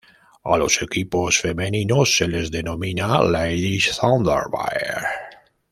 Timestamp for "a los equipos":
0.43-1.37